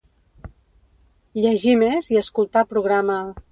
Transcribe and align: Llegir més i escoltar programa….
Llegir 1.43 1.77
més 1.83 2.11
i 2.17 2.19
escoltar 2.25 2.67
programa…. 2.75 3.23